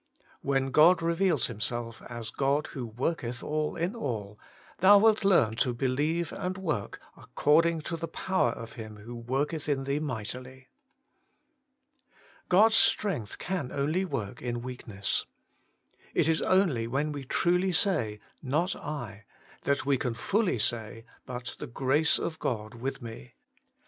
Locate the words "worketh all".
2.87-3.75